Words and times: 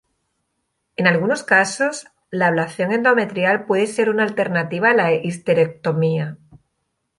En 0.95 1.05
algunos 1.05 1.43
casos, 1.43 2.07
la 2.31 2.47
ablación 2.47 2.91
endometrial 2.91 3.65
puede 3.67 3.85
ser 3.85 4.09
una 4.09 4.23
alternativa 4.23 4.89
a 4.89 4.93
la 4.95 5.13
histerectomía. 5.13 6.39